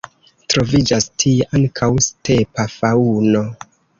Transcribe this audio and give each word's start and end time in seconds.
Troviĝas 0.53 1.05
tie 1.23 1.45
ankaŭ 1.59 1.91
stepa 2.07 2.67
faŭno. 2.79 3.45